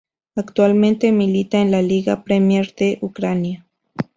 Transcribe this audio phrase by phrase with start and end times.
[0.35, 3.67] Actualmente milita en la Liga Premier de Ucrania.